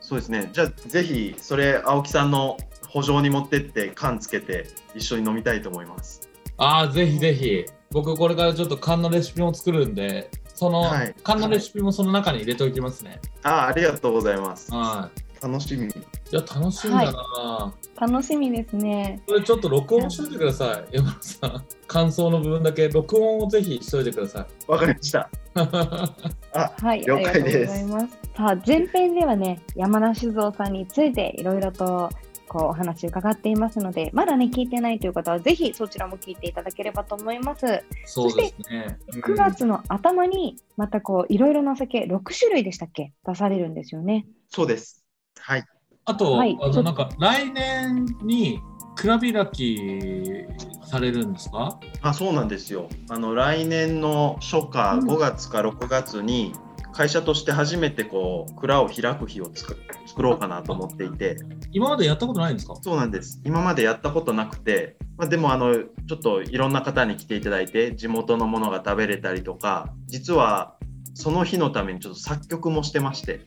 [0.00, 0.48] そうですね。
[0.54, 2.56] じゃあぜひそれ青木さんの
[2.88, 6.28] 補助に持ってって缶つけて一緒に飲みたいと思います。
[6.56, 7.66] ああ、ぜひぜひ。
[7.90, 13.20] 僕、これからちょっと缶のレシピも作るんで、そのはい缶のレシピもその中に入れておきますね。
[13.42, 14.72] ああ、ありがとうございます。
[14.72, 15.28] はい。
[15.40, 15.86] 楽しみ。
[15.86, 15.90] い
[16.32, 19.22] や、楽しみだな、楽しみですね。
[19.26, 21.64] これちょっと録音しといてください、山田さん。
[21.86, 24.70] 感想の部分だけ録音をぜひしといてください。
[24.70, 25.30] わかりました。
[25.54, 28.06] はい、了解ありがとうごですざいます。
[28.36, 32.10] さあ、前編ではね、山梨酒造さんについていろいろと
[32.48, 37.84] こうお話伺っていますので、まだね、聞いてないという方は、ぜひそちらも聞いていただければと思います。
[38.06, 38.98] そうですね。
[39.12, 43.12] 9月の頭に、またこう、いろいろなお酒、6種類でしたっけ？
[43.26, 44.26] 出されるんですよね。
[44.48, 45.04] そうです。
[45.38, 45.64] はい。
[46.06, 48.60] あと、はいあのなんか来年に
[48.96, 50.44] 蔵開き
[50.86, 51.78] されるんですか？
[52.02, 52.88] あ、そうなんですよ。
[53.10, 56.54] あの来年の初夏うん5月か6月に
[56.98, 61.36] 会社として初めてこう蔵を開く日を作作ろうかなと思っていて、
[61.70, 62.74] 今までやったことないんですか？
[62.82, 63.40] そうなんです。
[63.44, 70.74] 今までやったことなくて、まあ、でもあのちょっといろんな方に来ていただいて地元のものが食べれたりとか、実は
[71.14, 73.42] その日のためにちょっと作曲もしてまして。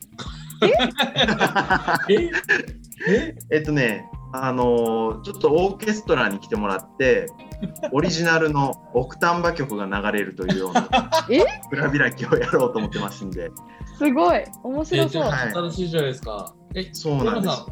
[2.08, 2.30] え？
[3.06, 3.36] え？
[3.50, 7.26] えっとね、あのーちょっとオーケストラに来てもらって、
[7.92, 10.88] オリジナルのオクタンバ曲が流れるというような
[11.30, 11.44] え？
[11.70, 13.50] 蔵開きをやろうと思ってますんで、
[13.98, 14.42] すごい。
[14.64, 15.22] 面え白そう。
[15.22, 16.54] はい新しいじゃないですか。
[16.74, 17.64] え、そうなんです。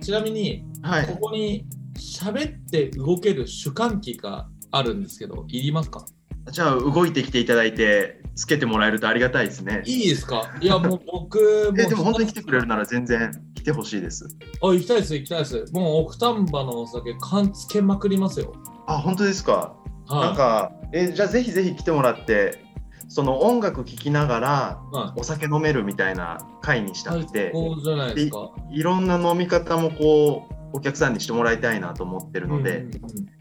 [0.00, 1.06] ちなみに、はい。
[1.06, 1.64] こ、こに
[1.96, 6.04] 喋って動ける主観機があるんですけど、いりますか？
[6.50, 9.82] じゃあ動いてきていただいて、つけてもらえるとありがたいですね。
[9.86, 10.50] いいですか？
[10.60, 11.44] いや、もう僕、も
[11.78, 13.30] えうでも本当に来てくれるなら全然。
[13.30, 14.26] 来てほしいです。
[14.62, 15.66] あ、行きたいです、行きたいです。
[15.72, 18.54] もう、奥丹波のお酒、缶つけまくりますよ。
[18.86, 19.74] あ、本当ですか？
[20.08, 22.64] なんはか、えじゃあぜひぜひ来てもらって、
[23.08, 24.96] その音楽聴きながらい。
[24.96, 25.20] はい。
[25.20, 28.50] お酒飲めるみたいな会にしたくて、最高じゃないですか。
[28.70, 32.78] いろんな飲み方もこうお客さんにしてもらいたいなと思ってるので。
[32.78, 32.92] うんうんうん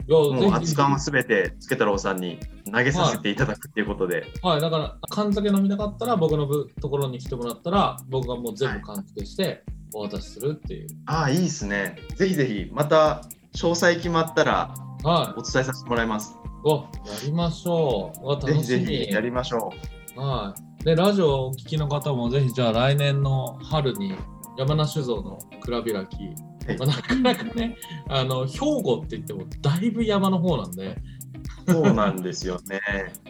[0.08, 2.40] もう熱燗はすべてつけ太郎さんに
[2.72, 10.88] 投げさせていただくっていうことで、はい、だから、缶酒飲みたかったら、僕のぶところに来てもらったら、僕がもう全部缶付けして、お渡しするっていう。
[11.06, 13.22] ああいいですねぜひぜひまた
[13.56, 14.74] 詳細決まったら
[15.04, 16.68] はお伝えさせてもらいますい。
[16.68, 18.28] わ、やりましょう。
[18.28, 19.06] わ、ぜひぜ楽しみ。
[19.06, 19.72] ひやりましょ
[20.16, 20.84] はい。
[20.84, 24.16] で、ラジオをお聞きの方も、ぜひ、じゃあ来年の春に、
[24.58, 27.78] 山梨酒造の蔵開き、はいまあなかなかね、
[28.10, 30.96] あの兵庫って言ってもだいぶ山の方なんで、う
[31.68, 32.80] そうなんですよね。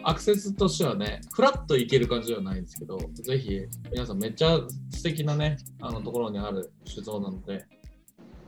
[0.04, 7.66] アクセスとしてはね、フラッと行ける感じではないんですけど、ぜひ皆さんめっちゃ素敵なね、あのところにある酒造なので、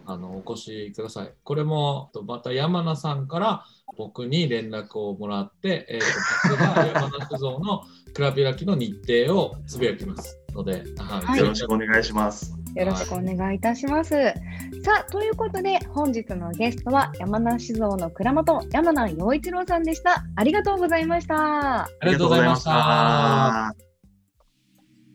[0.06, 1.32] あのお越しください。
[1.42, 3.64] これもとまた山名さんから
[3.96, 7.82] 僕に連絡をもらって、えー、と僕が山名酒造の
[8.14, 8.94] 蔵開きの日
[9.26, 11.38] 程をつぶやきますので、はいはい。
[11.40, 14.10] よろしくお願いしますよろしくお願いいたします。
[14.12, 20.24] さあ、ということで、本日のゲストは山梨酒造の蔵元、山名陽一郎さんでした。
[20.36, 21.82] ありがとうございました。
[21.82, 22.70] ありがとうございました。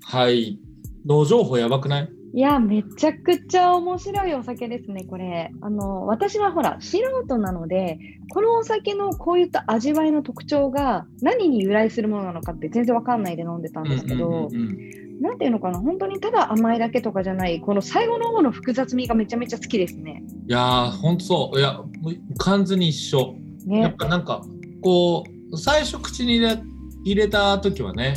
[0.08, 0.60] はい。
[1.06, 2.10] 農情報やばくない？
[2.34, 5.52] いや、めちゃくちゃ面白いお酒ですね、これ。
[5.62, 7.98] あの、私はほら、素人なので、
[8.34, 14.58] このお酒のこういった味わいの特徴が何に由来するものなのかって全然わかんないで飲んでたんですけど、うんうんうんう
[15.02, 20.24] んなんていうのかな、本当にただ甘いだけとかじゃない、この最後の方の複雑味がめちゃめちゃ好きですね。
[20.48, 21.60] いやー、ほんとそう。
[21.60, 21.80] いや、
[22.38, 23.36] 完全に一緒。
[23.68, 23.96] やっね。
[23.98, 24.42] ぱなんか、
[24.82, 26.62] こう、最初口に入れ
[27.06, 28.16] 入れた時はね、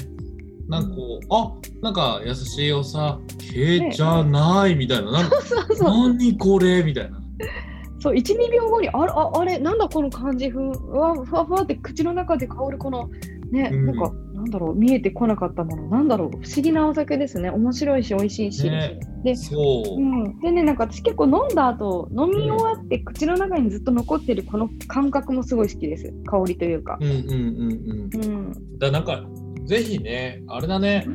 [0.68, 6.08] なんかこう、あなんか優しいお酒じゃないみたいな、なんかそうそう。
[6.08, 7.20] 何これみたいな。
[8.00, 10.58] そう、1、2秒後に、あれ、ああれ、なんだこの感じ、ふ
[10.90, 13.08] わふわふわって口の中で香るこの、
[13.50, 17.50] ね、うんなんか、なんだろう、見えてこなかったもの、なんだろう、不思議なお酒ですね。
[17.50, 18.70] 面白いし、美味しいし。
[18.70, 20.00] ねで、そうう。
[20.00, 26.12] ん、でね、なんか私結構飲んだ後、飲み終わって口の中にずっと残ってるこの感覚もすごい好きです。
[26.26, 27.04] 香りというかう。
[27.04, 28.24] んうんうんうん。
[28.24, 28.78] うん。
[28.78, 29.24] だなんか
[29.68, 31.06] ぜひねあれだね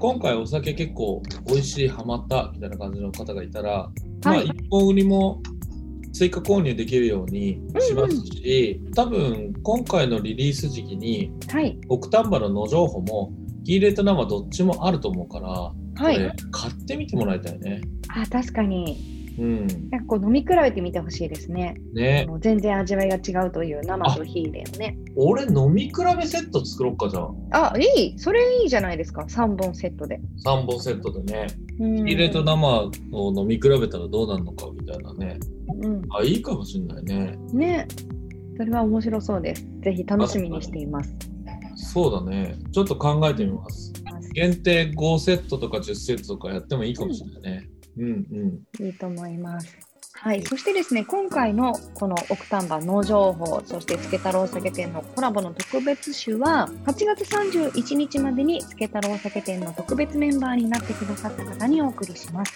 [0.00, 3.90] 今回お酒結構美味しいハマったみたいな感じの方がいたら、
[4.24, 5.42] まあはい一本売りも
[6.18, 11.78] 追加購入できるようにしますし、多分今回のリリース時期にはい。
[11.88, 13.32] 奥丹波の野情報も
[13.64, 16.16] キーレと生どっちもあると思うから、はい。
[16.50, 17.82] 買ってみてもらいたいね。
[18.08, 19.17] あ、確かに。
[19.38, 19.66] うん。
[19.90, 21.76] なんかこう飲み比べてみてほしいですね。
[21.94, 24.98] ね全然味わいが違うという生と火入れをね。
[25.16, 27.20] 俺飲み比べセット作ろっかじゃ
[27.52, 27.72] あ。
[27.72, 28.18] あ、いい。
[28.18, 29.22] それいいじゃないですか。
[29.22, 30.20] 3本セットで。
[30.44, 31.46] 3本セットでね。
[31.80, 35.38] うんキーレと生を飲み比べたらどうなるのかみたいなね。
[35.82, 36.02] うん。
[36.10, 37.38] あ、いいかもしれないね。
[37.52, 37.86] ね。
[38.56, 39.64] それは面白そうです。
[39.82, 41.14] ぜひ楽しみにしています。
[41.76, 42.56] そうだね。
[42.72, 43.92] ちょっと考えてみます。
[44.34, 47.68] 限定5セットとか10セットとかやってもいいかもしれないね。
[47.72, 48.86] うんうん。
[48.86, 49.88] いいと思います。
[50.20, 62.52] はい、そしてですね、今回のこの奥丹波農情報、そして助太郎酒店のコラボの特別酒は、8月31日までに助太郎酒店の特別メンバーになってくださった方にお送りします。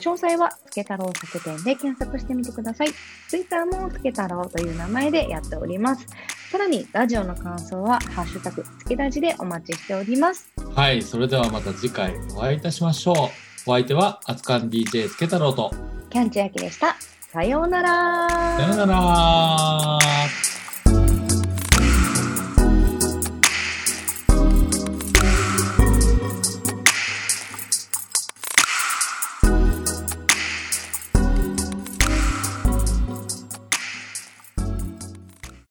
[0.00, 2.88] 詳細は助太郎酒店で検索してみてください。
[3.30, 6.06] Twitter も助太郎という名前でやっております。
[6.50, 10.52] さらに、ラジオの感想は、ハッシュタグ、つけラジでお待ちしております。
[10.74, 13.45] はい、それではまた次回お会いいたしましょう。
[13.68, 15.72] お相手は、あつかん DJ つけ太郎と、
[16.08, 16.94] キャンチャーキでした。
[17.32, 18.28] さようなら。
[18.28, 20.55] さよなら